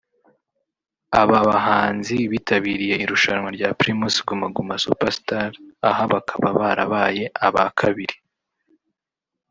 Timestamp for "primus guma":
3.79-4.47